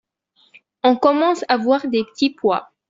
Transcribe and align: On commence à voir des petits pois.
On 0.83 0.95
commence 0.95 1.45
à 1.47 1.57
voir 1.57 1.87
des 1.87 2.03
petits 2.03 2.31
pois. 2.31 2.71